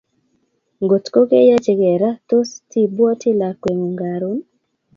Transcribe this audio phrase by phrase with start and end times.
[0.83, 4.37] Ngotko keyochikei ra, tos tibwoti lakwengung Karon?